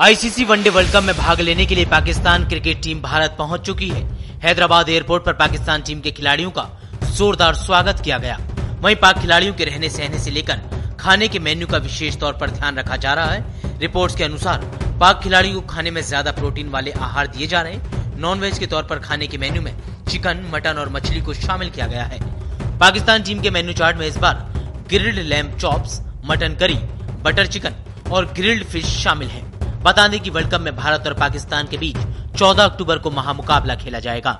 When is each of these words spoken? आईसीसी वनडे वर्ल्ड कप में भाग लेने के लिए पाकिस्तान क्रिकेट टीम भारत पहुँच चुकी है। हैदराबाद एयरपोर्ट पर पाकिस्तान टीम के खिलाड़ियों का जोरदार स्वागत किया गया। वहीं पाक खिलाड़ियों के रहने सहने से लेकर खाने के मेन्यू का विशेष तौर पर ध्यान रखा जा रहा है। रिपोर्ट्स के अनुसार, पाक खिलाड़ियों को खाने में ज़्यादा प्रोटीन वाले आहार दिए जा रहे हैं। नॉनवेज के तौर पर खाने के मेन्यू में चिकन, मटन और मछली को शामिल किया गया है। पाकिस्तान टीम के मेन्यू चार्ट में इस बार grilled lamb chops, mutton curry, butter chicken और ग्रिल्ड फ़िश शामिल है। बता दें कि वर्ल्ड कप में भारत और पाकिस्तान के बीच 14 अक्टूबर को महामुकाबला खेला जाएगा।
आईसीसी 0.00 0.44
वनडे 0.44 0.70
वर्ल्ड 0.70 0.90
कप 0.92 1.02
में 1.04 1.16
भाग 1.16 1.40
लेने 1.40 1.64
के 1.66 1.74
लिए 1.74 1.84
पाकिस्तान 1.86 2.46
क्रिकेट 2.48 2.80
टीम 2.82 3.00
भारत 3.02 3.34
पहुँच 3.38 3.60
चुकी 3.60 3.88
है। 3.88 4.02
हैदराबाद 4.42 4.88
एयरपोर्ट 4.88 5.24
पर 5.24 5.32
पाकिस्तान 5.32 5.82
टीम 5.86 6.00
के 6.00 6.10
खिलाड़ियों 6.10 6.50
का 6.50 6.62
जोरदार 7.16 7.54
स्वागत 7.54 8.00
किया 8.04 8.18
गया। 8.18 8.38
वहीं 8.82 8.96
पाक 8.96 9.18
खिलाड़ियों 9.18 9.54
के 9.54 9.64
रहने 9.64 9.90
सहने 9.90 10.18
से 10.18 10.30
लेकर 10.30 10.96
खाने 11.00 11.28
के 11.28 11.38
मेन्यू 11.38 11.66
का 11.66 11.78
विशेष 11.78 12.16
तौर 12.20 12.32
पर 12.32 12.50
ध्यान 12.50 12.78
रखा 12.78 12.96
जा 12.96 13.12
रहा 13.14 13.26
है। 13.26 13.78
रिपोर्ट्स 13.80 14.16
के 14.16 14.24
अनुसार, 14.24 14.64
पाक 15.00 15.20
खिलाड़ियों 15.22 15.60
को 15.60 15.66
खाने 15.66 15.90
में 15.90 16.00
ज़्यादा 16.02 16.32
प्रोटीन 16.32 16.68
वाले 16.68 16.92
आहार 16.92 17.26
दिए 17.26 17.46
जा 17.46 17.62
रहे 17.62 17.72
हैं। 17.72 18.18
नॉनवेज 18.20 18.58
के 18.58 18.66
तौर 18.66 18.82
पर 18.84 18.98
खाने 19.00 19.26
के 19.26 19.38
मेन्यू 19.38 19.62
में 19.62 19.72
चिकन, 20.08 20.44
मटन 20.54 20.78
और 20.78 20.88
मछली 20.88 21.20
को 21.20 21.34
शामिल 21.36 21.70
किया 21.70 21.86
गया 21.86 22.04
है। 22.04 22.78
पाकिस्तान 22.78 23.22
टीम 23.22 23.40
के 23.40 23.50
मेन्यू 23.50 23.74
चार्ट 23.74 23.96
में 23.96 24.06
इस 24.06 24.16
बार 24.16 24.46
grilled 24.88 25.18
lamb 25.18 25.58
chops, 25.58 26.00
mutton 26.24 26.56
curry, 26.60 26.80
butter 27.22 27.46
chicken 27.48 28.10
और 28.10 28.32
ग्रिल्ड 28.36 28.64
फ़िश 28.64 28.98
शामिल 28.98 29.28
है। 29.28 29.48
बता 29.82 30.06
दें 30.08 30.20
कि 30.20 30.30
वर्ल्ड 30.30 30.50
कप 30.50 30.60
में 30.60 30.74
भारत 30.76 31.06
और 31.06 31.14
पाकिस्तान 31.14 31.66
के 31.66 31.78
बीच 31.78 31.96
14 32.38 32.58
अक्टूबर 32.60 32.98
को 32.98 33.10
महामुकाबला 33.10 33.74
खेला 33.74 33.98
जाएगा। 33.98 34.32